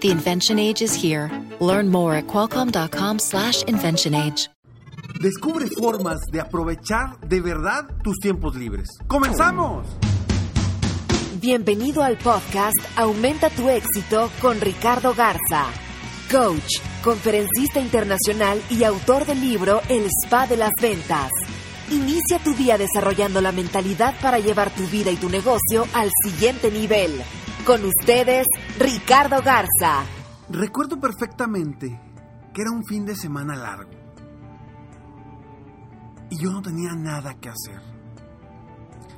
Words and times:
The 0.00 0.10
invention 0.10 0.58
age 0.58 0.80
is 0.80 0.94
here. 0.94 1.30
Learn 1.60 1.90
more 1.90 2.14
at 2.14 2.26
qualcomm.com/slash 2.26 3.64
invention 3.64 4.14
age. 4.14 4.48
Descubre 5.20 5.66
formas 5.78 6.20
de 6.32 6.40
aprovechar 6.40 7.20
de 7.20 7.42
verdad 7.42 7.84
tus 8.02 8.18
tiempos 8.18 8.56
libres. 8.56 8.88
¡Comenzamos! 9.06 9.86
Bienvenido 11.38 12.02
al 12.02 12.16
podcast 12.16 12.78
Aumenta 12.96 13.50
tu 13.50 13.68
éxito 13.68 14.30
con 14.40 14.58
Ricardo 14.62 15.14
Garza, 15.14 15.66
coach, 16.30 16.80
conferencista 17.04 17.80
internacional 17.80 18.62
y 18.70 18.84
autor 18.84 19.26
del 19.26 19.42
libro 19.42 19.82
El 19.90 20.06
Spa 20.24 20.46
de 20.46 20.56
las 20.56 20.72
Ventas. 20.80 21.30
Inicia 21.90 22.38
tu 22.38 22.54
día 22.54 22.78
desarrollando 22.78 23.42
la 23.42 23.52
mentalidad 23.52 24.14
para 24.22 24.38
llevar 24.38 24.70
tu 24.70 24.86
vida 24.86 25.10
y 25.10 25.16
tu 25.16 25.28
negocio 25.28 25.86
al 25.92 26.10
siguiente 26.24 26.70
nivel. 26.70 27.22
Con 27.66 27.84
ustedes, 27.84 28.46
Ricardo 28.78 29.42
Garza. 29.42 30.04
Recuerdo 30.48 30.98
perfectamente 30.98 32.00
que 32.54 32.62
era 32.62 32.70
un 32.70 32.84
fin 32.84 33.04
de 33.04 33.14
semana 33.14 33.54
largo. 33.54 33.90
Y 36.30 36.42
yo 36.42 36.50
no 36.50 36.62
tenía 36.62 36.94
nada 36.94 37.34
que 37.34 37.48
hacer. 37.48 37.80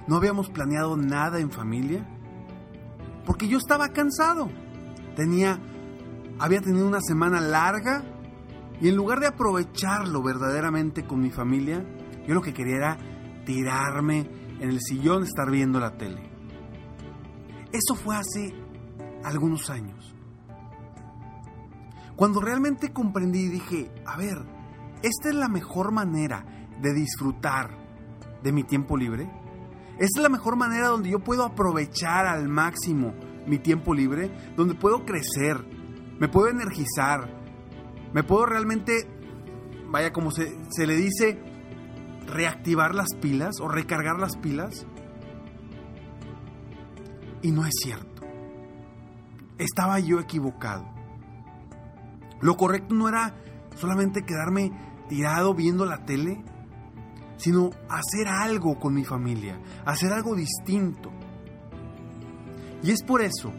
No 0.06 0.16
habíamos 0.16 0.50
planeado 0.50 0.96
nada 0.96 1.38
en 1.38 1.50
familia. 1.50 2.06
Porque 3.24 3.48
yo 3.48 3.58
estaba 3.58 3.88
cansado. 3.88 4.48
Tenía 5.16 5.60
había 6.38 6.60
tenido 6.60 6.88
una 6.88 7.00
semana 7.00 7.40
larga 7.40 8.02
y 8.80 8.88
en 8.88 8.96
lugar 8.96 9.20
de 9.20 9.28
aprovecharlo 9.28 10.22
verdaderamente 10.22 11.06
con 11.06 11.20
mi 11.20 11.30
familia, 11.30 11.84
yo 12.26 12.34
lo 12.34 12.42
que 12.42 12.52
quería 12.52 12.76
era 12.76 12.98
tirarme 13.46 14.28
en 14.58 14.68
el 14.68 14.80
sillón, 14.80 15.22
estar 15.22 15.48
viendo 15.50 15.78
la 15.78 15.96
tele. 15.96 16.31
Eso 17.72 17.94
fue 17.94 18.16
hace 18.16 18.54
algunos 19.24 19.70
años. 19.70 20.14
Cuando 22.16 22.40
realmente 22.40 22.92
comprendí 22.92 23.40
y 23.40 23.48
dije, 23.48 23.90
a 24.06 24.16
ver, 24.16 24.38
esta 25.02 25.30
es 25.30 25.34
la 25.34 25.48
mejor 25.48 25.90
manera 25.90 26.44
de 26.80 26.92
disfrutar 26.92 27.70
de 28.42 28.52
mi 28.52 28.64
tiempo 28.64 28.96
libre. 28.96 29.30
Esta 29.98 30.20
es 30.20 30.22
la 30.22 30.28
mejor 30.28 30.56
manera 30.56 30.88
donde 30.88 31.10
yo 31.10 31.20
puedo 31.20 31.44
aprovechar 31.44 32.26
al 32.26 32.48
máximo 32.48 33.14
mi 33.46 33.58
tiempo 33.58 33.94
libre, 33.94 34.30
donde 34.56 34.74
puedo 34.74 35.04
crecer, 35.04 35.64
me 36.18 36.28
puedo 36.28 36.48
energizar, 36.48 37.28
me 38.12 38.22
puedo 38.22 38.46
realmente, 38.46 39.08
vaya 39.90 40.12
como 40.12 40.30
se, 40.30 40.56
se 40.70 40.86
le 40.86 40.96
dice, 40.96 41.40
reactivar 42.26 42.94
las 42.94 43.14
pilas 43.20 43.56
o 43.60 43.68
recargar 43.68 44.18
las 44.18 44.36
pilas. 44.36 44.86
Y 47.42 47.50
no 47.50 47.66
es 47.66 47.74
cierto. 47.82 48.22
Estaba 49.58 49.98
yo 50.00 50.20
equivocado. 50.20 50.84
Lo 52.40 52.56
correcto 52.56 52.94
no 52.94 53.08
era 53.08 53.34
solamente 53.76 54.24
quedarme 54.24 54.72
tirado 55.08 55.54
viendo 55.54 55.84
la 55.84 56.04
tele, 56.04 56.42
sino 57.36 57.70
hacer 57.88 58.28
algo 58.28 58.78
con 58.78 58.94
mi 58.94 59.04
familia, 59.04 59.60
hacer 59.84 60.12
algo 60.12 60.34
distinto. 60.34 61.10
Y 62.82 62.90
es 62.90 63.02
por 63.02 63.22
eso 63.22 63.52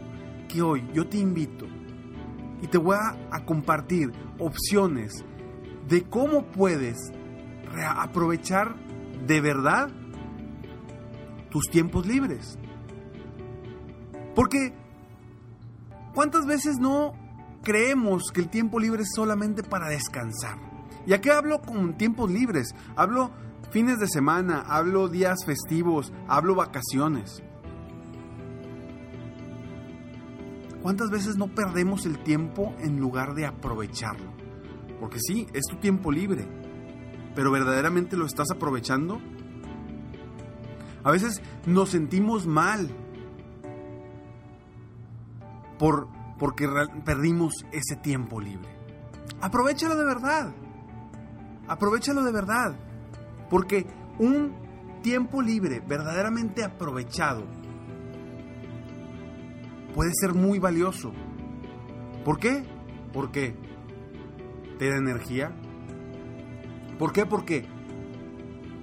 que 0.48 0.62
hoy 0.62 0.86
yo 0.92 1.06
te 1.08 1.18
invito 1.18 1.66
y 2.60 2.66
te 2.66 2.78
voy 2.78 2.96
a, 2.96 3.44
compartir 3.44 4.10
opciones 4.38 5.24
de 5.88 6.02
cómo 6.04 6.46
puedes 6.46 6.96
aprovechar 7.96 8.74
de 9.26 9.40
verdad 9.40 9.90
tus 11.50 11.64
tiempos 11.70 12.06
libres. 12.06 12.58
Porque, 14.34 14.72
¿cuántas 16.14 16.46
veces 16.46 16.78
no 16.78 17.14
creemos 17.62 18.30
que 18.32 18.40
el 18.40 18.48
tiempo 18.48 18.80
libre 18.80 19.02
es 19.02 19.10
solamente 19.14 19.62
para 19.62 19.88
descansar? 19.88 20.58
¿Y 21.06 21.12
a 21.12 21.20
qué 21.20 21.30
hablo 21.30 21.60
con 21.60 21.96
tiempos 21.96 22.30
libres? 22.30 22.74
Hablo 22.96 23.30
fines 23.70 23.98
de 23.98 24.08
semana, 24.08 24.60
hablo 24.66 25.08
días 25.08 25.44
festivos, 25.44 26.12
hablo 26.28 26.54
vacaciones. 26.54 27.42
¿Cuántas 30.82 31.10
veces 31.10 31.36
no 31.36 31.48
perdemos 31.48 32.04
el 32.04 32.18
tiempo 32.18 32.74
en 32.78 33.00
lugar 33.00 33.34
de 33.34 33.46
aprovecharlo? 33.46 34.32
Porque 35.00 35.18
sí, 35.20 35.46
es 35.54 35.62
tu 35.68 35.76
tiempo 35.76 36.12
libre, 36.12 36.46
pero 37.34 37.50
¿verdaderamente 37.50 38.16
lo 38.16 38.26
estás 38.26 38.50
aprovechando? 38.50 39.20
A 41.02 41.10
veces 41.10 41.42
nos 41.66 41.90
sentimos 41.90 42.46
mal 42.46 42.88
por, 45.78 46.08
porque 46.38 46.68
perdimos 47.04 47.64
ese 47.72 47.96
tiempo 47.96 48.40
libre. 48.40 48.68
Aprovechalo 49.40 49.96
de 49.96 50.04
verdad. 50.04 50.54
Aprovechalo 51.68 52.22
de 52.22 52.32
verdad. 52.32 52.76
Porque 53.50 53.86
un 54.18 54.54
tiempo 55.02 55.42
libre 55.42 55.80
verdaderamente 55.86 56.64
aprovechado 56.64 57.44
puede 59.94 60.12
ser 60.14 60.34
muy 60.34 60.58
valioso. 60.58 61.12
¿Por 62.24 62.38
qué? 62.38 62.64
Porque 63.12 63.54
te 64.78 64.90
da 64.90 64.96
energía. 64.96 65.52
¿Por 66.98 67.12
qué? 67.12 67.26
Porque 67.26 67.66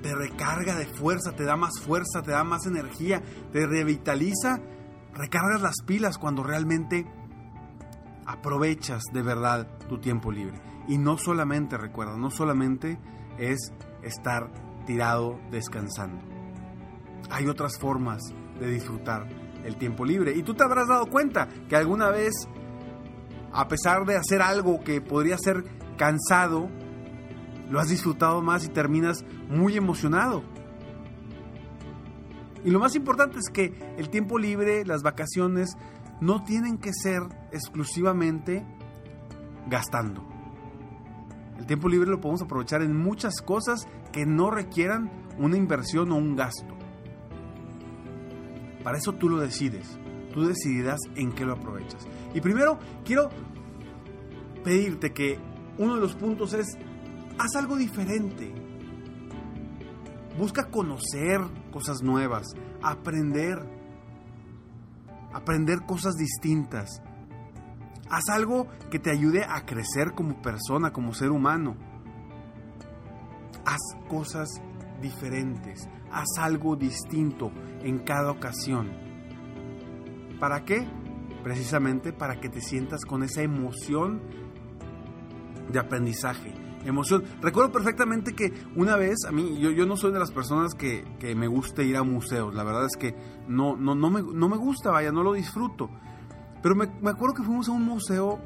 te 0.02 0.16
recarga 0.16 0.75
de 0.78 0.85
fuerza, 0.85 1.35
te 1.35 1.44
da 1.44 1.56
más 1.56 1.79
fuerza, 1.79 2.22
te 2.23 2.31
da 2.31 2.44
más 2.44 2.66
energía, 2.66 3.22
te 3.52 3.66
revitaliza, 3.66 4.59
recargas 5.14 5.62
las 5.62 5.82
pilas 5.86 6.18
cuando 6.18 6.44
realmente 6.44 7.06
aprovechas 8.26 9.04
de 9.12 9.22
verdad 9.22 9.68
tu 9.88 10.00
tiempo 10.00 10.32
libre. 10.32 10.62
Y 10.88 10.98
no 10.98 11.18
solamente, 11.18 11.78
recuerda, 11.78 12.18
no 12.18 12.32
solamente 12.32 13.00
es 13.38 13.74
estar 14.04 14.52
tirado 14.86 15.40
descansando. 15.52 16.22
Hay 17.30 17.48
otras 17.48 17.78
formas 17.78 18.22
de 18.60 18.68
disfrutar 18.70 19.28
el 19.64 19.78
tiempo 19.78 20.06
libre. 20.06 20.34
Y 20.36 20.44
tú 20.44 20.54
te 20.54 20.64
habrás 20.64 20.88
dado 20.88 21.06
cuenta 21.08 21.48
que 21.70 21.76
alguna 21.76 22.10
vez, 22.10 22.34
a 23.54 23.68
pesar 23.68 24.06
de 24.06 24.18
hacer 24.18 24.42
algo 24.42 24.84
que 24.84 25.02
podría 25.02 25.38
ser 25.38 25.64
cansado, 25.98 26.70
lo 27.70 27.80
has 27.80 27.90
disfrutado 27.90 28.42
más 28.42 28.66
y 28.66 28.70
terminas 28.70 29.24
muy 29.48 29.78
emocionado. 29.78 30.44
Y 32.64 32.70
lo 32.70 32.80
más 32.80 32.96
importante 32.96 33.40
es 33.40 33.50
que 33.52 33.96
el 33.98 34.10
tiempo 34.10 34.38
libre, 34.38 34.86
las 34.86 35.02
vacaciones, 35.02 35.78
no 36.20 36.44
tienen 36.44 36.78
que 36.78 36.94
ser 36.94 37.24
exclusivamente 37.52 38.66
gastando. 39.68 40.24
El 41.58 41.66
tiempo 41.66 41.90
libre 41.90 42.10
lo 42.10 42.22
podemos 42.22 42.42
aprovechar 42.42 42.82
en 42.82 42.96
muchas 42.96 43.42
cosas 43.42 43.88
que 44.12 44.26
no 44.26 44.52
requieran 44.52 45.12
una 45.38 45.58
inversión 45.58 46.12
o 46.12 46.16
un 46.16 46.36
gasto. 46.36 46.76
Para 48.84 48.98
eso 48.98 49.14
tú 49.14 49.30
lo 49.30 49.38
decides. 49.38 49.98
Tú 50.34 50.46
decidirás 50.46 51.00
en 51.16 51.34
qué 51.34 51.46
lo 51.46 51.54
aprovechas. 51.54 52.08
Y 52.34 52.42
primero 52.42 52.80
quiero 53.04 53.30
pedirte 54.64 55.12
que 55.12 55.38
uno 55.78 55.96
de 55.96 56.02
los 56.02 56.16
puntos 56.16 56.54
es, 56.54 56.78
haz 57.38 57.56
algo 57.56 57.76
diferente. 57.76 58.54
Busca 60.38 60.70
conocer 60.70 61.41
cosas 61.72 62.02
nuevas, 62.03 62.47
aprender, 62.84 63.58
aprender 65.34 65.85
cosas 65.85 66.16
distintas. 66.16 67.02
Haz 68.09 68.29
algo 68.29 68.68
que 68.90 69.00
te 69.00 69.09
ayude 69.09 69.44
a 69.44 69.66
crecer 69.66 70.14
como 70.14 70.41
persona, 70.41 70.91
como 70.91 71.14
ser 71.14 71.32
humano. 71.32 71.76
Haz 73.66 73.79
cosas 74.09 74.50
diferentes 75.02 75.88
haz 76.12 76.38
algo 76.38 76.76
distinto 76.76 77.52
en 77.82 78.00
cada 78.00 78.32
ocasión. 78.32 78.90
¿Para 80.40 80.66
qué? 80.66 80.88
Precisamente 81.44 82.14
para 82.14 82.40
que 82.40 82.50
te 82.50 82.62
sientas 82.62 83.06
con 83.06 83.23
esa 83.23 83.41
emoción 83.41 84.22
de 85.72 85.79
aprendizaje. 85.79 86.51
Emoción. 86.86 87.24
Recuerdo 87.42 87.72
perfectamente 87.72 88.34
que 88.34 88.52
una 88.76 88.96
vez, 88.96 89.26
a 89.28 89.32
mí, 89.32 89.60
yo, 89.60 89.72
yo 89.72 89.86
no 89.86 89.98
soy 89.98 90.12
de 90.12 90.20
las 90.20 90.32
personas 90.32 90.74
que, 90.74 91.06
me 91.36 91.48
gusta 91.48 91.84
ir 91.84 91.96
a 91.98 92.04
museos. 92.04 92.54
La 92.54 92.64
verdad 92.64 92.86
es 92.86 92.98
que 92.98 93.16
no, 93.48 93.76
no, 93.76 93.96
no, 93.96 94.10
me, 94.10 94.22
no 94.22 94.50
me 94.50 94.58
gusta, 94.58 94.92
vaya, 94.92 95.12
no 95.12 95.24
lo 95.24 95.34
disfruto. 95.34 95.90
Pero 96.62 96.76
me, 96.76 96.88
me 97.02 97.12
acuerdo 97.12 97.36
que 97.36 97.44
fuimos 97.44 97.70
a 97.70 97.72
un 97.72 97.84
museo 97.84 98.40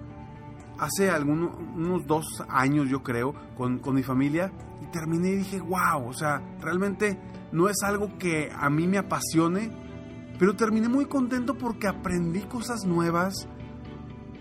hace 0.77 1.09
algunos 1.09 1.51
unos 1.75 2.05
dos 2.05 2.25
años, 2.49 2.89
yo 2.89 3.01
creo, 3.03 3.33
con, 3.55 3.79
con 3.79 3.95
mi 3.95 4.03
familia 4.03 4.51
y 4.81 4.85
terminé 4.87 5.31
y 5.31 5.35
dije, 5.37 5.61
wow, 5.61 6.07
o 6.07 6.13
sea, 6.13 6.41
realmente 6.59 7.17
no 7.51 7.69
es 7.69 7.77
algo 7.83 8.17
que 8.17 8.51
a 8.53 8.69
mí 8.69 8.87
me 8.87 8.97
apasione, 8.97 9.71
pero 10.37 10.55
terminé 10.55 10.89
muy 10.89 11.05
contento 11.05 11.57
porque 11.57 11.87
aprendí 11.87 12.41
cosas 12.41 12.85
nuevas. 12.85 13.47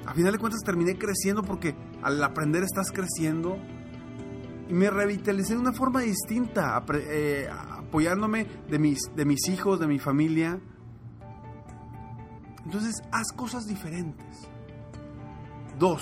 A 0.06 0.12
final 0.12 0.32
de 0.32 0.38
cuentas 0.38 0.60
terminé 0.64 0.98
creciendo 0.98 1.42
porque 1.42 1.74
al 2.02 2.22
aprender 2.22 2.62
estás 2.62 2.90
creciendo. 2.90 3.56
Me 4.74 4.90
revitalicé 4.90 5.54
de 5.54 5.60
una 5.60 5.72
forma 5.72 6.00
distinta, 6.00 6.84
eh, 6.92 7.48
apoyándome 7.48 8.44
de 8.68 8.80
mis, 8.80 8.98
de 9.14 9.24
mis 9.24 9.48
hijos, 9.48 9.78
de 9.78 9.86
mi 9.86 10.00
familia. 10.00 10.58
Entonces, 12.64 12.96
haz 13.12 13.28
cosas 13.36 13.66
diferentes. 13.66 14.48
Dos, 15.78 16.00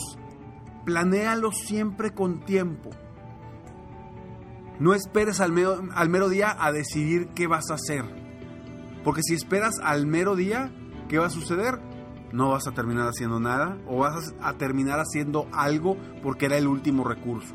planéalo 0.87 1.53
siempre 1.53 2.15
con 2.15 2.47
tiempo. 2.47 2.89
No 4.81 4.95
esperes 4.95 5.43
al 5.43 5.53
mero, 5.53 5.79
al 5.95 6.09
mero 6.09 6.31
día 6.31 6.57
a 6.59 6.73
decidir 6.73 7.29
qué 7.35 7.47
vas 7.47 7.71
a 7.71 7.75
hacer. 7.75 8.07
Porque 9.05 9.21
si 9.23 9.35
esperas 9.35 9.75
al 9.83 10.07
mero 10.07 10.35
día, 10.35 10.73
¿qué 11.11 11.19
va 11.19 11.27
a 11.27 11.31
suceder? 11.31 11.79
No 12.33 12.49
vas 12.49 12.67
a 12.67 12.73
terminar 12.73 13.07
haciendo 13.07 13.39
nada 13.39 13.77
o 13.87 13.99
vas 13.99 14.35
a 14.41 14.55
terminar 14.55 14.99
haciendo 14.99 15.47
algo 15.53 15.99
porque 16.23 16.47
era 16.47 16.57
el 16.57 16.69
último 16.69 17.05
recurso. 17.05 17.55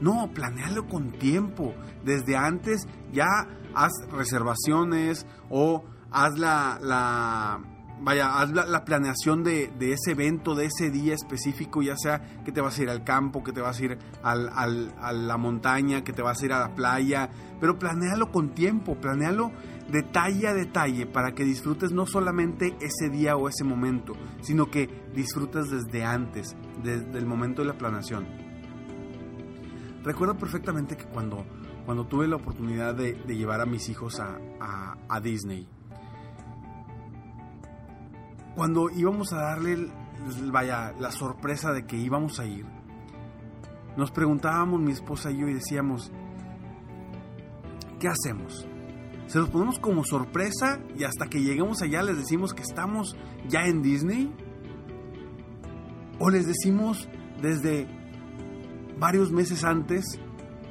No, 0.00 0.30
planealo 0.32 0.88
con 0.88 1.12
tiempo. 1.12 1.74
Desde 2.04 2.36
antes 2.36 2.86
ya 3.12 3.26
haz 3.74 3.92
reservaciones 4.10 5.26
o 5.50 5.84
haz 6.10 6.38
la, 6.38 6.78
la 6.80 7.60
vaya, 8.00 8.40
haz 8.40 8.52
la, 8.52 8.84
planeación 8.84 9.42
de, 9.42 9.70
ese 9.80 10.12
evento, 10.12 10.54
de 10.54 10.66
ese 10.66 10.90
día 10.90 11.14
específico, 11.14 11.82
ya 11.82 11.96
sea 11.96 12.20
que 12.44 12.52
te 12.52 12.60
vas 12.60 12.78
a 12.78 12.82
ir 12.82 12.90
al 12.90 13.04
campo, 13.04 13.42
que 13.42 13.52
te 13.52 13.60
vas 13.60 13.80
a 13.80 13.84
ir 13.84 13.98
a 14.22 15.12
la 15.12 15.36
montaña, 15.36 16.04
que 16.04 16.12
te 16.12 16.22
vas 16.22 16.42
a 16.42 16.44
ir 16.44 16.52
a 16.52 16.60
la 16.60 16.74
playa, 16.74 17.30
pero 17.60 17.78
planealo 17.78 18.30
con 18.30 18.54
tiempo, 18.54 18.96
planealo 18.96 19.52
detalle 19.88 20.48
a 20.48 20.54
detalle 20.54 21.06
para 21.06 21.32
que 21.32 21.44
disfrutes 21.44 21.92
no 21.92 22.06
solamente 22.06 22.76
ese 22.80 23.10
día 23.10 23.36
o 23.36 23.48
ese 23.48 23.64
momento, 23.64 24.14
sino 24.40 24.70
que 24.70 24.88
disfrutes 25.14 25.70
desde 25.70 26.04
antes, 26.04 26.56
desde 26.82 27.18
el 27.18 27.26
momento 27.26 27.62
de 27.62 27.68
la 27.68 27.78
planeación. 27.78 28.43
Recuerdo 30.04 30.36
perfectamente 30.36 30.96
que 30.96 31.06
cuando, 31.06 31.44
cuando 31.86 32.06
tuve 32.06 32.28
la 32.28 32.36
oportunidad 32.36 32.94
de, 32.94 33.14
llevar 33.26 33.60
a 33.60 33.66
mis 33.66 33.88
hijos 33.88 34.20
a 34.20 35.20
Disney, 35.20 35.66
cuando 38.54 38.88
íbamos 38.90 39.32
a 39.32 39.38
darle, 39.38 39.88
vaya, 40.52 40.92
la 41.00 41.10
sorpresa 41.10 41.72
de 41.72 41.86
que 41.86 41.96
íbamos 41.96 42.38
a 42.38 42.46
ir, 42.46 42.64
nos 43.96 44.10
preguntábamos 44.10 44.80
mi 44.80 44.92
esposa 44.92 45.30
y 45.30 45.38
yo 45.38 45.48
y 45.48 45.54
decíamos, 45.54 46.12
¿qué 47.98 48.08
hacemos? 48.08 48.66
¿Se 49.26 49.38
los 49.38 49.48
ponemos 49.48 49.78
como 49.78 50.04
sorpresa 50.04 50.80
y 50.96 51.04
hasta 51.04 51.26
que 51.26 51.42
lleguemos 51.42 51.82
allá 51.82 52.02
les 52.02 52.16
decimos 52.16 52.54
que 52.54 52.62
estamos 52.62 53.16
ya 53.48 53.66
en 53.66 53.82
Disney? 53.82 54.32
¿O 56.20 56.30
les 56.30 56.46
decimos 56.46 57.08
desde 57.42 57.88
varios 58.98 59.30
meses 59.30 59.64
antes 59.64 60.18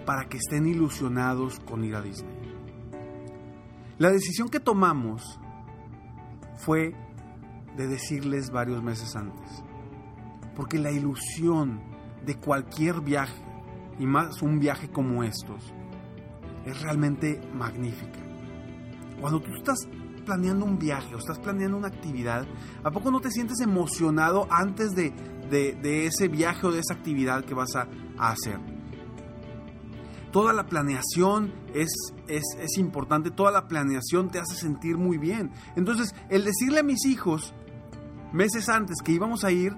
para 0.05 0.27
que 0.27 0.37
estén 0.37 0.67
ilusionados 0.67 1.59
con 1.59 1.83
ir 1.83 1.95
a 1.95 2.01
Disney? 2.01 2.33
La 3.97 4.09
decisión 4.09 4.49
que 4.49 4.59
tomamos 4.59 5.39
fue 6.57 6.93
de 7.77 7.87
decirles 7.87 8.49
varios 8.51 8.83
meses 8.83 9.15
antes. 9.15 9.63
Porque 10.55 10.77
la 10.77 10.91
ilusión 10.91 11.81
de 12.25 12.35
cualquier 12.35 13.01
viaje, 13.01 13.41
y 13.99 14.05
más 14.05 14.41
un 14.41 14.59
viaje 14.59 14.89
como 14.89 15.23
estos, 15.23 15.73
es 16.65 16.81
realmente 16.81 17.41
magnífica. 17.53 18.19
Cuando 19.19 19.41
tú 19.41 19.53
estás 19.55 19.87
planeando 20.25 20.65
un 20.65 20.79
viaje 20.79 21.13
o 21.15 21.17
estás 21.17 21.39
planeando 21.39 21.77
una 21.77 21.87
actividad, 21.87 22.45
¿a 22.83 22.91
poco 22.91 23.11
no 23.11 23.19
te 23.19 23.31
sientes 23.31 23.59
emocionado 23.59 24.47
antes 24.49 24.91
de, 24.95 25.13
ese 26.05 26.27
viaje 26.27 26.65
o 26.67 26.71
de 26.71 26.79
esa 26.79 26.93
actividad 26.93 27.43
que 27.45 27.53
vas 27.53 27.75
a, 28.17 28.31
hacer? 28.31 28.59
Toda 30.31 30.53
la 30.53 30.65
planeación 30.65 31.53
es, 31.73 31.93
es, 32.27 32.77
importante, 32.77 33.29
toda 33.29 33.51
la 33.51 33.67
planeación 33.67 34.29
te 34.29 34.39
hace 34.39 34.55
sentir 34.55 34.97
muy 34.97 35.17
bien. 35.17 35.51
Entonces, 35.75 36.15
el 36.29 36.43
decirle 36.43 36.79
a 36.79 36.83
mis 36.83 37.05
hijos 37.05 37.53
meses 38.31 38.67
antes 38.69 38.97
que 39.03 39.11
íbamos 39.11 39.43
a 39.43 39.51
ir, 39.51 39.75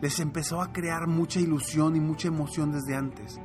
les 0.00 0.18
empezó 0.18 0.60
a 0.60 0.72
crear 0.72 1.06
mucha 1.06 1.38
ilusión 1.38 1.94
y 1.94 2.00
mucha 2.00 2.28
emoción 2.28 2.72
desde 2.72 2.96
antes. 2.96 3.38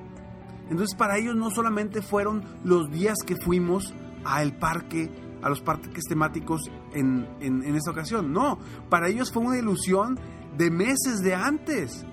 Entonces 0.70 0.98
para 0.98 1.18
ellos 1.18 1.36
no 1.36 1.50
solamente 1.50 2.02
fueron 2.02 2.44
los 2.64 2.92
días 2.92 3.18
que 3.26 3.36
fuimos 3.38 3.94
al 4.26 4.58
parque, 4.58 5.10
a 5.42 5.50
los 5.50 5.62
parques 5.62 6.04
temáticos 6.10 6.70
en, 6.94 7.28
en, 7.40 7.64
en 7.64 7.76
esta 7.76 7.92
ocasión, 7.92 8.34
no, 8.34 8.58
para 8.90 9.08
ellos 9.08 9.32
fue 9.32 9.44
una 9.44 9.58
ilusión 9.58 10.20
de 10.58 10.72
meses 10.72 11.20
de 11.22 11.36
antes. 11.36 12.06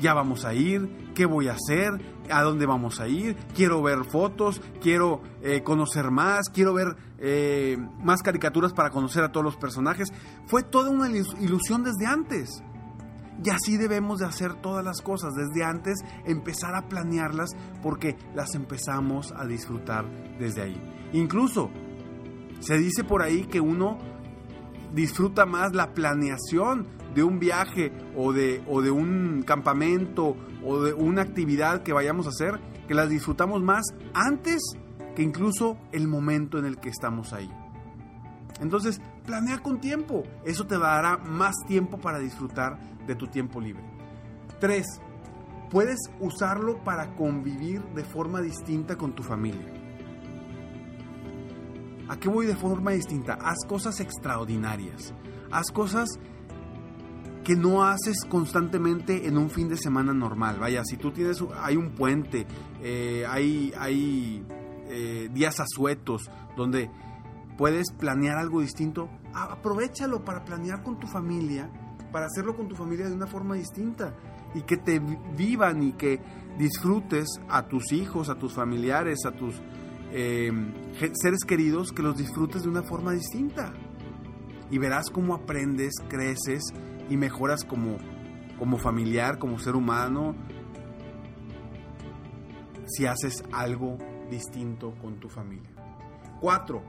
Ya 0.00 0.14
vamos 0.14 0.44
a 0.44 0.54
ir, 0.54 1.12
qué 1.14 1.26
voy 1.26 1.48
a 1.48 1.52
hacer, 1.52 1.90
a 2.30 2.42
dónde 2.42 2.66
vamos 2.66 3.00
a 3.00 3.08
ir, 3.08 3.36
quiero 3.54 3.82
ver 3.82 4.04
fotos, 4.04 4.60
quiero 4.80 5.20
eh, 5.42 5.62
conocer 5.62 6.10
más, 6.10 6.48
quiero 6.52 6.72
ver 6.74 6.96
eh, 7.18 7.76
más 8.02 8.22
caricaturas 8.22 8.72
para 8.72 8.90
conocer 8.90 9.22
a 9.24 9.30
todos 9.30 9.44
los 9.44 9.56
personajes. 9.56 10.08
Fue 10.46 10.62
toda 10.62 10.90
una 10.90 11.08
ilusión 11.08 11.84
desde 11.84 12.06
antes. 12.06 12.62
Y 13.42 13.48
así 13.48 13.78
debemos 13.78 14.18
de 14.18 14.26
hacer 14.26 14.54
todas 14.54 14.84
las 14.84 15.00
cosas 15.00 15.34
desde 15.34 15.64
antes, 15.64 16.00
empezar 16.26 16.74
a 16.74 16.88
planearlas 16.88 17.50
porque 17.82 18.16
las 18.34 18.54
empezamos 18.54 19.32
a 19.32 19.46
disfrutar 19.46 20.04
desde 20.38 20.62
ahí. 20.62 20.80
Incluso 21.12 21.70
se 22.60 22.76
dice 22.76 23.02
por 23.02 23.22
ahí 23.22 23.44
que 23.44 23.60
uno 23.60 23.98
disfruta 24.92 25.46
más 25.46 25.74
la 25.74 25.94
planeación 25.94 26.86
de 27.14 27.22
un 27.22 27.38
viaje 27.38 27.92
o 28.16 28.32
de, 28.32 28.62
o 28.68 28.82
de 28.82 28.90
un 28.90 29.42
campamento 29.42 30.36
o 30.64 30.82
de 30.82 30.92
una 30.92 31.22
actividad 31.22 31.82
que 31.82 31.92
vayamos 31.92 32.26
a 32.26 32.30
hacer, 32.30 32.60
que 32.86 32.94
las 32.94 33.08
disfrutamos 33.08 33.62
más 33.62 33.84
antes 34.14 34.60
que 35.14 35.22
incluso 35.22 35.76
el 35.92 36.08
momento 36.08 36.58
en 36.58 36.66
el 36.66 36.78
que 36.78 36.88
estamos 36.88 37.32
ahí. 37.32 37.50
Entonces, 38.60 39.00
planea 39.24 39.58
con 39.58 39.80
tiempo. 39.80 40.22
Eso 40.44 40.66
te 40.66 40.78
dará 40.78 41.16
más 41.16 41.54
tiempo 41.66 41.98
para 41.98 42.18
disfrutar 42.18 42.78
de 43.06 43.14
tu 43.14 43.26
tiempo 43.26 43.60
libre. 43.60 43.82
3. 44.60 44.86
Puedes 45.70 45.98
usarlo 46.20 46.82
para 46.84 47.14
convivir 47.14 47.82
de 47.94 48.04
forma 48.04 48.40
distinta 48.40 48.96
con 48.96 49.14
tu 49.14 49.22
familia. 49.22 49.72
¿A 52.08 52.16
qué 52.16 52.28
voy 52.28 52.46
de 52.46 52.56
forma 52.56 52.90
distinta? 52.90 53.34
Haz 53.34 53.58
cosas 53.68 54.00
extraordinarias. 54.00 55.14
Haz 55.52 55.70
cosas 55.70 56.08
que 57.44 57.56
no 57.56 57.84
haces 57.84 58.24
constantemente 58.28 59.26
en 59.26 59.38
un 59.38 59.50
fin 59.50 59.68
de 59.68 59.76
semana 59.76 60.12
normal. 60.12 60.58
Vaya, 60.58 60.82
si 60.84 60.96
tú 60.96 61.10
tienes, 61.10 61.42
hay 61.58 61.76
un 61.76 61.90
puente, 61.90 62.46
eh, 62.82 63.24
hay, 63.28 63.72
hay 63.78 64.44
eh, 64.88 65.28
días 65.32 65.58
asuetos 65.60 66.30
donde 66.56 66.90
puedes 67.56 67.92
planear 67.92 68.38
algo 68.38 68.60
distinto, 68.60 69.08
aprovechalo 69.32 70.24
para 70.24 70.44
planear 70.44 70.82
con 70.82 70.98
tu 70.98 71.06
familia, 71.06 71.70
para 72.12 72.26
hacerlo 72.26 72.56
con 72.56 72.68
tu 72.68 72.74
familia 72.74 73.06
de 73.06 73.14
una 73.14 73.26
forma 73.26 73.54
distinta 73.54 74.14
y 74.54 74.62
que 74.62 74.76
te 74.76 75.00
vivan 75.36 75.82
y 75.82 75.92
que 75.92 76.20
disfrutes 76.58 77.28
a 77.48 77.66
tus 77.66 77.92
hijos, 77.92 78.28
a 78.28 78.34
tus 78.34 78.54
familiares, 78.54 79.20
a 79.26 79.32
tus 79.32 79.54
eh, 80.12 80.50
seres 81.14 81.44
queridos, 81.46 81.92
que 81.92 82.02
los 82.02 82.16
disfrutes 82.16 82.62
de 82.62 82.68
una 82.68 82.82
forma 82.82 83.12
distinta. 83.12 83.72
Y 84.70 84.78
verás 84.78 85.10
cómo 85.10 85.34
aprendes, 85.34 85.94
creces 86.08 86.62
y 87.10 87.16
mejoras 87.18 87.64
como, 87.64 87.98
como 88.58 88.78
familiar, 88.78 89.38
como 89.38 89.58
ser 89.58 89.76
humano, 89.76 90.34
si 92.86 93.04
haces 93.06 93.44
algo 93.52 93.98
distinto 94.30 94.94
con 95.02 95.20
tu 95.20 95.28
familia. 95.28 95.68
Cuatro, 96.40 96.82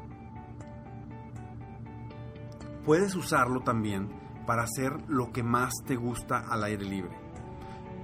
puedes 2.86 3.16
usarlo 3.16 3.62
también 3.62 4.10
para 4.46 4.64
hacer 4.64 4.94
lo 5.08 5.32
que 5.32 5.44
más 5.44 5.74
te 5.86 5.96
gusta 5.96 6.40
al 6.40 6.64
aire 6.64 6.86
libre. 6.86 7.20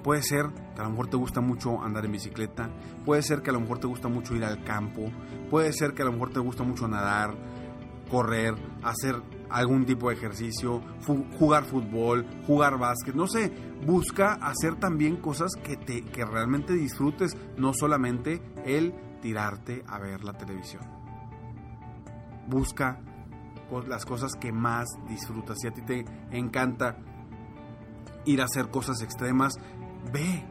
Puede 0.04 0.24
ser 0.24 0.46
que 0.76 0.82
a 0.82 0.86
lo 0.86 0.92
mejor 0.92 1.08
te 1.08 1.18
gusta 1.18 1.42
mucho 1.42 1.82
andar 1.82 2.06
en 2.06 2.14
bicicleta, 2.14 2.70
puede 3.06 3.22
ser 3.22 3.42
que 3.42 3.50
a 3.50 3.54
lo 3.54 3.60
mejor 3.60 3.80
te 3.80 3.88
gusta 3.88 4.08
mucho 4.08 4.36
ir 4.36 4.46
al 4.46 4.64
campo, 4.64 5.12
puede 5.50 5.74
ser 5.74 5.94
que 5.94 6.02
a 6.02 6.06
lo 6.06 6.14
mejor 6.14 6.32
te 6.32 6.40
gusta 6.40 6.64
mucho 6.64 6.88
nadar, 6.88 7.36
correr, 8.10 8.56
hacer 8.84 9.22
algún 9.50 9.86
tipo 9.86 10.10
de 10.10 10.16
ejercicio, 10.16 10.82
jugar 11.40 11.66
fútbol, 11.66 12.26
jugar 12.46 12.78
básquet, 12.78 13.16
no 13.16 13.28
sé, 13.28 13.52
busca 13.86 14.34
hacer 14.34 14.76
también 14.76 15.18
cosas 15.18 15.52
que, 15.64 15.78
te, 15.78 16.04
que 16.04 16.26
realmente 16.26 16.74
disfrutes, 16.74 17.38
no 17.58 17.74
solamente 17.74 18.42
el 18.66 18.94
tirarte 19.22 19.84
a 19.88 20.00
ver 20.00 20.24
la 20.24 20.34
televisión. 20.34 20.84
Busca 22.48 23.02
las 23.88 24.06
cosas 24.06 24.34
que 24.40 24.52
más 24.52 24.88
disfrutas. 25.08 25.58
Si 25.60 25.68
a 25.68 25.72
ti 25.72 25.82
te 25.82 26.06
encanta 26.32 26.98
ir 28.26 28.42
a 28.42 28.46
hacer 28.46 28.70
cosas 28.70 29.02
extremas, 29.02 29.54
ve. 30.12 30.46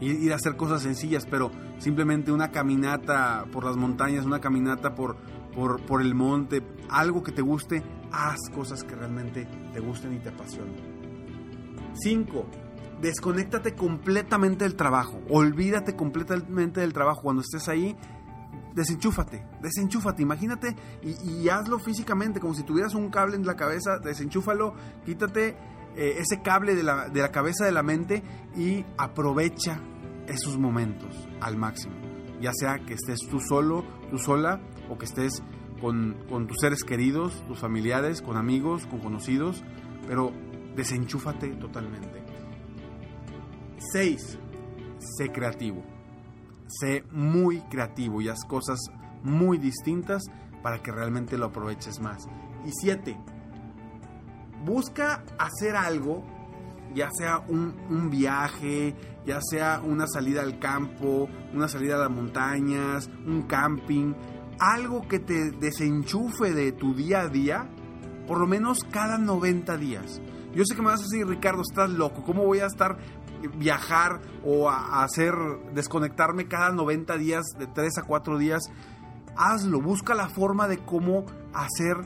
Ir, 0.00 0.32
a 0.32 0.36
hacer 0.36 0.56
cosas 0.56 0.82
sencillas, 0.82 1.26
pero 1.26 1.50
simplemente 1.78 2.30
una 2.30 2.50
caminata 2.52 3.46
por 3.52 3.64
las 3.64 3.76
montañas, 3.76 4.24
una 4.24 4.40
caminata 4.40 4.94
por, 4.94 5.16
por, 5.58 5.84
por 5.84 6.00
el 6.00 6.14
monte, 6.14 6.62
algo 6.88 7.24
que 7.24 7.32
te 7.32 7.42
guste, 7.42 7.82
haz 8.12 8.38
cosas 8.54 8.84
que 8.84 8.94
realmente 8.94 9.44
te 9.72 9.80
gusten 9.80 10.14
y 10.14 10.20
te 10.20 10.28
apasionen. 10.28 10.76
5. 11.94 12.46
Desconéctate 13.02 13.74
completamente 13.74 14.62
del 14.62 14.76
trabajo. 14.76 15.20
Olvídate 15.28 15.96
completamente 15.96 16.80
del 16.80 16.92
trabajo. 16.92 17.22
Cuando 17.22 17.42
estés 17.42 17.68
ahí, 17.68 17.96
desenchúfate, 18.72 19.44
desenchúfate, 19.60 20.22
imagínate 20.22 20.76
y, 21.02 21.48
hazlo 21.48 21.80
físicamente, 21.80 22.38
como 22.38 22.54
si 22.54 22.62
tuvieras 22.62 22.94
un 22.94 23.10
cable 23.10 23.34
en 23.34 23.44
la 23.44 23.56
cabeza, 23.56 23.98
desenchúfalo, 23.98 24.74
quítate 25.04 25.56
eh, 25.96 26.18
ese 26.18 26.40
cable 26.40 26.76
de 26.76 26.84
la, 26.84 27.08
de 27.08 27.20
la 27.20 27.32
cabeza 27.32 27.64
de 27.64 27.72
la 27.72 27.82
mente 27.82 28.22
y 28.56 28.84
aprovecha 28.96 29.80
esos 30.28 30.56
momentos 30.56 31.28
al 31.40 31.56
máximo. 31.56 31.96
Ya 32.40 32.52
sea 32.54 32.78
que 32.78 32.94
estés 32.94 33.18
tú 33.28 33.40
solo, 33.40 33.84
tú 34.08 34.18
sola, 34.18 34.60
o 34.88 34.98
que 34.98 35.04
estés 35.04 35.42
con, 35.80 36.16
tus 36.46 36.56
seres 36.60 36.84
queridos, 36.84 37.44
tus 37.46 37.58
familiares, 37.58 38.22
con 38.22 38.36
amigos, 38.36 38.86
con 38.86 39.00
conocidos, 39.00 39.62
pero 40.06 40.32
desenchúfate 40.74 41.48
totalmente. 41.56 42.22
6. 43.92 44.38
Sé 44.98 45.30
creativo 45.30 45.82
sé 46.68 47.04
muy 47.10 47.60
creativo 47.62 48.20
y 48.20 48.28
haz 48.28 48.44
cosas 48.44 48.78
muy 49.22 49.58
distintas 49.58 50.22
para 50.62 50.82
que 50.82 50.92
realmente 50.92 51.38
lo 51.38 51.46
aproveches 51.46 52.00
más. 52.00 52.28
Y 52.64 52.70
siete, 52.72 53.16
busca 54.64 55.24
hacer 55.38 55.76
algo, 55.76 56.24
ya 56.94 57.08
sea 57.10 57.38
un, 57.48 58.10
viaje, 58.10 58.94
ya 59.26 59.40
sea 59.40 59.80
una 59.84 60.06
salida 60.06 60.42
al 60.42 60.58
campo, 60.58 61.28
una 61.54 61.68
salida 61.68 61.96
a 61.96 61.98
las 61.98 62.10
montañas, 62.10 63.08
un 63.26 63.42
camping, 63.42 64.14
algo 64.58 65.06
que 65.08 65.18
te 65.18 65.50
desenchufe 65.52 66.52
de 66.52 66.72
tu 66.72 66.94
día 66.94 67.20
a 67.22 67.28
día, 67.28 67.68
por 68.26 68.38
lo 68.38 68.46
menos 68.46 68.84
cada 68.90 69.18
90 69.18 69.76
días. 69.76 70.20
Yo 70.54 70.64
sé 70.64 70.74
que 70.74 70.82
me 70.82 70.88
vas 70.88 71.00
a 71.00 71.04
decir, 71.04 71.26
Ricardo, 71.26 71.62
estás 71.62 71.90
loco, 71.90 72.22
¿cómo 72.24 72.44
voy 72.44 72.60
a 72.60 72.66
estar 72.66 72.98
viajar 73.56 74.20
o 74.44 74.68
a 74.68 75.02
hacer 75.02 75.34
desconectarme 75.74 76.48
cada 76.48 76.70
90 76.70 77.16
días, 77.16 77.44
de 77.58 77.66
3 77.66 77.98
a 77.98 78.02
4 78.02 78.38
días, 78.38 78.62
hazlo, 79.36 79.80
busca 79.80 80.14
la 80.14 80.28
forma 80.28 80.68
de 80.68 80.78
cómo 80.78 81.24
hacer 81.54 81.96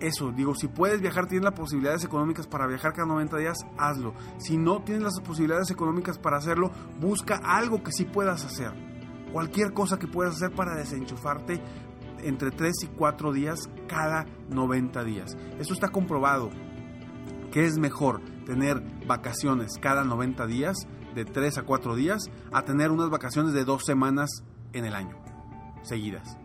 eso. 0.00 0.32
Digo, 0.32 0.54
si 0.54 0.68
puedes 0.68 1.00
viajar, 1.00 1.26
tienes 1.26 1.44
las 1.44 1.54
posibilidades 1.54 2.04
económicas 2.04 2.46
para 2.46 2.66
viajar 2.66 2.92
cada 2.92 3.06
90 3.06 3.36
días, 3.38 3.58
hazlo. 3.78 4.14
Si 4.38 4.56
no 4.56 4.82
tienes 4.82 5.04
las 5.04 5.20
posibilidades 5.20 5.70
económicas 5.70 6.18
para 6.18 6.38
hacerlo, 6.38 6.70
busca 7.00 7.36
algo 7.36 7.82
que 7.82 7.92
sí 7.92 8.04
puedas 8.04 8.44
hacer. 8.44 8.91
Cualquier 9.32 9.72
cosa 9.72 9.98
que 9.98 10.06
puedas 10.06 10.36
hacer 10.36 10.52
para 10.52 10.76
desenchufarte 10.76 11.60
entre 12.22 12.50
3 12.50 12.72
y 12.84 12.86
4 12.88 13.32
días 13.32 13.58
cada 13.88 14.26
90 14.50 15.02
días. 15.04 15.36
Eso 15.58 15.72
está 15.72 15.88
comprobado. 15.88 16.50
¿Qué 17.50 17.64
es 17.64 17.78
mejor? 17.78 18.20
tener 18.44 18.82
vacaciones 19.06 19.78
cada 19.80 20.04
90 20.04 20.46
días, 20.46 20.76
de 21.14 21.24
3 21.24 21.58
a 21.58 21.62
4 21.62 21.94
días, 21.96 22.30
a 22.52 22.62
tener 22.62 22.90
unas 22.90 23.10
vacaciones 23.10 23.52
de 23.52 23.64
2 23.64 23.82
semanas 23.84 24.30
en 24.72 24.84
el 24.84 24.94
año, 24.94 25.16
seguidas. 25.82 26.36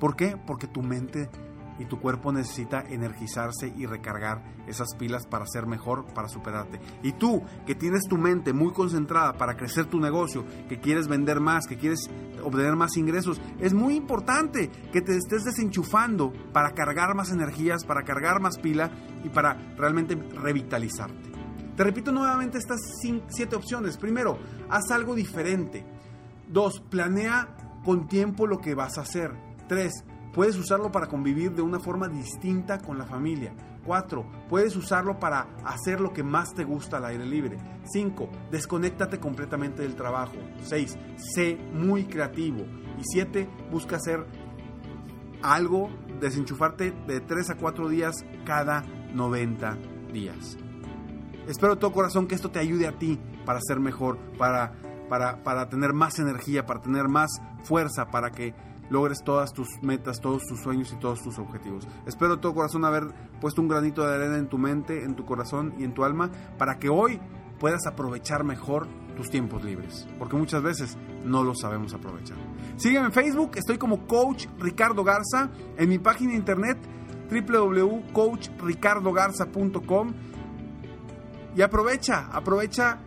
¿Por 0.00 0.16
qué? 0.16 0.36
Porque 0.46 0.66
tu 0.66 0.82
mente 0.82 1.30
y 1.78 1.86
tu 1.86 2.00
cuerpo 2.00 2.32
necesita 2.32 2.82
energizarse 2.88 3.72
y 3.76 3.86
recargar 3.86 4.42
esas 4.66 4.94
pilas 4.96 5.26
para 5.26 5.46
ser 5.46 5.66
mejor, 5.66 6.06
para 6.14 6.28
superarte. 6.28 6.80
Y 7.02 7.12
tú, 7.12 7.42
que 7.66 7.74
tienes 7.74 8.02
tu 8.08 8.16
mente 8.16 8.52
muy 8.52 8.72
concentrada 8.72 9.34
para 9.34 9.56
crecer 9.56 9.86
tu 9.86 10.00
negocio, 10.00 10.44
que 10.68 10.80
quieres 10.80 11.08
vender 11.08 11.40
más, 11.40 11.66
que 11.66 11.76
quieres 11.76 12.08
obtener 12.42 12.76
más 12.76 12.96
ingresos, 12.96 13.40
es 13.58 13.74
muy 13.74 13.94
importante 13.94 14.70
que 14.92 15.00
te 15.00 15.16
estés 15.16 15.44
desenchufando 15.44 16.32
para 16.52 16.72
cargar 16.72 17.14
más 17.14 17.30
energías, 17.30 17.84
para 17.84 18.02
cargar 18.02 18.40
más 18.40 18.58
pila 18.58 18.90
y 19.24 19.28
para 19.28 19.54
realmente 19.76 20.14
revitalizarte. 20.14 21.32
Te 21.76 21.82
repito 21.82 22.12
nuevamente 22.12 22.58
estas 22.58 22.80
siete 23.00 23.56
opciones. 23.56 23.96
Primero, 23.96 24.38
haz 24.68 24.92
algo 24.92 25.14
diferente. 25.14 25.84
Dos, 26.48 26.80
planea 26.88 27.56
con 27.84 28.06
tiempo 28.06 28.46
lo 28.46 28.58
que 28.58 28.74
vas 28.74 28.96
a 28.96 29.00
hacer. 29.00 29.32
Tres, 29.66 30.04
Puedes 30.34 30.56
usarlo 30.56 30.90
para 30.90 31.06
convivir 31.06 31.52
de 31.52 31.62
una 31.62 31.78
forma 31.78 32.08
distinta 32.08 32.78
con 32.78 32.98
la 32.98 33.06
familia. 33.06 33.54
4. 33.84 34.26
Puedes 34.48 34.74
usarlo 34.74 35.20
para 35.20 35.46
hacer 35.64 36.00
lo 36.00 36.12
que 36.12 36.24
más 36.24 36.54
te 36.54 36.64
gusta 36.64 36.96
al 36.96 37.04
aire 37.04 37.24
libre. 37.24 37.56
5. 37.84 38.28
Desconéctate 38.50 39.20
completamente 39.20 39.82
del 39.82 39.94
trabajo. 39.94 40.34
6. 40.62 40.98
Sé 41.16 41.56
muy 41.72 42.04
creativo. 42.04 42.64
Y 42.98 43.02
7. 43.04 43.48
Busca 43.70 43.96
hacer 43.96 44.26
algo, 45.40 45.90
desenchufarte 46.20 46.90
de 47.06 47.20
3 47.20 47.50
a 47.50 47.54
4 47.56 47.88
días 47.88 48.24
cada 48.44 48.82
90 49.12 49.78
días. 50.12 50.56
Espero 51.46 51.74
de 51.74 51.80
todo 51.80 51.92
corazón 51.92 52.26
que 52.26 52.34
esto 52.34 52.50
te 52.50 52.58
ayude 52.58 52.88
a 52.88 52.98
ti 52.98 53.20
para 53.44 53.60
ser 53.60 53.78
mejor, 53.78 54.18
para, 54.38 54.72
para, 55.08 55.44
para 55.44 55.68
tener 55.68 55.92
más 55.92 56.18
energía, 56.18 56.64
para 56.64 56.80
tener 56.80 57.06
más 57.08 57.30
fuerza, 57.62 58.06
para 58.06 58.30
que 58.30 58.54
logres 58.90 59.22
todas 59.24 59.52
tus 59.52 59.68
metas, 59.82 60.20
todos 60.20 60.44
tus 60.46 60.60
sueños 60.60 60.92
y 60.92 60.96
todos 60.96 61.22
tus 61.22 61.38
objetivos. 61.38 61.86
Espero 62.06 62.36
de 62.36 62.42
todo 62.42 62.54
corazón 62.54 62.84
haber 62.84 63.04
puesto 63.40 63.62
un 63.62 63.68
granito 63.68 64.06
de 64.06 64.14
arena 64.14 64.38
en 64.38 64.48
tu 64.48 64.58
mente, 64.58 65.04
en 65.04 65.14
tu 65.14 65.24
corazón 65.24 65.74
y 65.78 65.84
en 65.84 65.94
tu 65.94 66.04
alma 66.04 66.30
para 66.58 66.78
que 66.78 66.88
hoy 66.88 67.20
puedas 67.58 67.86
aprovechar 67.86 68.44
mejor 68.44 68.86
tus 69.16 69.30
tiempos 69.30 69.64
libres, 69.64 70.06
porque 70.18 70.36
muchas 70.36 70.62
veces 70.62 70.98
no 71.24 71.42
los 71.44 71.60
sabemos 71.60 71.94
aprovechar. 71.94 72.36
Sígueme 72.76 73.06
en 73.06 73.12
Facebook, 73.12 73.52
estoy 73.54 73.78
como 73.78 74.06
Coach 74.06 74.48
Ricardo 74.58 75.02
Garza, 75.04 75.48
en 75.76 75.88
mi 75.88 75.98
página 75.98 76.32
de 76.32 76.38
internet 76.38 76.76
www.coachricardogarza.com 77.30 80.12
y 81.56 81.62
aprovecha, 81.62 82.28
aprovecha 82.32 82.98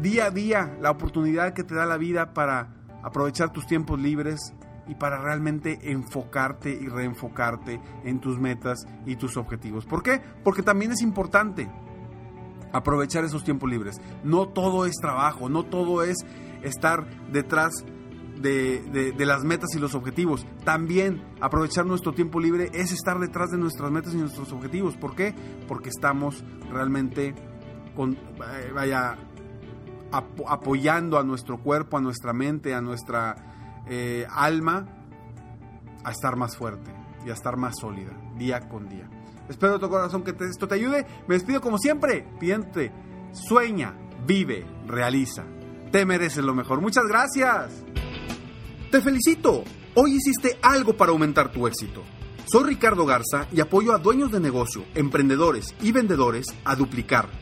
día 0.00 0.26
a 0.26 0.30
día 0.30 0.78
la 0.80 0.90
oportunidad 0.90 1.52
que 1.52 1.64
te 1.64 1.74
da 1.74 1.84
la 1.84 1.96
vida 1.96 2.32
para 2.32 2.68
aprovechar 3.02 3.52
tus 3.52 3.66
tiempos 3.66 4.00
libres, 4.00 4.54
y 4.88 4.94
para 4.94 5.20
realmente 5.20 5.78
enfocarte 5.90 6.70
y 6.70 6.88
reenfocarte 6.88 7.80
en 8.04 8.20
tus 8.20 8.38
metas 8.38 8.86
y 9.06 9.16
tus 9.16 9.36
objetivos. 9.36 9.86
¿Por 9.86 10.02
qué? 10.02 10.20
Porque 10.42 10.62
también 10.62 10.92
es 10.92 11.02
importante 11.02 11.70
aprovechar 12.72 13.24
esos 13.24 13.44
tiempos 13.44 13.70
libres. 13.70 14.00
No 14.24 14.48
todo 14.48 14.86
es 14.86 14.96
trabajo, 14.96 15.48
no 15.48 15.64
todo 15.64 16.02
es 16.02 16.16
estar 16.62 17.06
detrás 17.30 17.84
de, 18.40 19.14
las 19.18 19.44
metas 19.44 19.74
y 19.74 19.78
los 19.78 19.94
objetivos. 19.94 20.46
También 20.64 21.22
aprovechar 21.40 21.86
nuestro 21.86 22.12
tiempo 22.12 22.40
libre 22.40 22.70
es 22.72 22.92
estar 22.92 23.18
detrás 23.18 23.50
de 23.50 23.58
nuestras 23.58 23.90
metas 23.90 24.14
y 24.14 24.16
nuestros 24.16 24.52
objetivos. 24.52 24.96
¿Por 24.96 25.14
qué? 25.14 25.34
Porque 25.68 25.90
estamos 25.90 26.44
realmente 26.70 27.34
con, 27.94 28.14
eh, 28.14 28.72
vaya, 28.74 29.16
apoyando 30.10 31.18
a 31.18 31.22
nuestro 31.22 31.58
cuerpo, 31.62 31.98
a 31.98 32.00
nuestra 32.00 32.32
mente, 32.32 32.74
a 32.74 32.80
nuestra 32.80 33.51
eh, 33.88 34.26
alma 34.30 34.86
a 36.04 36.10
estar 36.10 36.36
más 36.36 36.56
fuerte 36.56 36.90
y 37.24 37.30
a 37.30 37.34
estar 37.34 37.56
más 37.56 37.74
sólida 37.80 38.12
día 38.36 38.68
con 38.68 38.88
día. 38.88 39.08
Espero 39.48 39.74
de 39.74 39.78
tu 39.78 39.88
corazón 39.88 40.22
que 40.22 40.34
esto 40.44 40.68
te 40.68 40.74
ayude. 40.74 41.06
Me 41.26 41.34
despido 41.34 41.60
como 41.60 41.78
siempre, 41.78 42.26
pidiente, 42.38 42.92
sueña, 43.32 43.94
vive, 44.26 44.66
realiza. 44.86 45.44
Te 45.90 46.06
mereces 46.06 46.44
lo 46.44 46.54
mejor. 46.54 46.80
Muchas 46.80 47.04
gracias. 47.04 47.84
Te 48.90 49.00
felicito. 49.00 49.64
Hoy 49.94 50.14
hiciste 50.14 50.58
algo 50.62 50.96
para 50.96 51.12
aumentar 51.12 51.52
tu 51.52 51.66
éxito. 51.66 52.02
Soy 52.46 52.64
Ricardo 52.64 53.04
Garza 53.04 53.46
y 53.52 53.60
apoyo 53.60 53.94
a 53.94 53.98
dueños 53.98 54.32
de 54.32 54.40
negocio, 54.40 54.84
emprendedores 54.94 55.74
y 55.82 55.92
vendedores 55.92 56.46
a 56.64 56.74
duplicar 56.74 57.41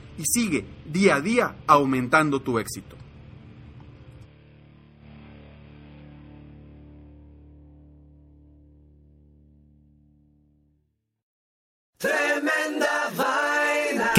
y 0.17 0.23
sigue 0.25 0.65
día 0.85 1.15
a 1.15 1.21
día 1.21 1.55
aumentando 1.67 2.41
tu 2.41 2.59
éxito. 2.59 2.95